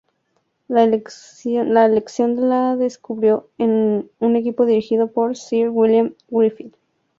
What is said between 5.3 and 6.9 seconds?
Sir William Griffith.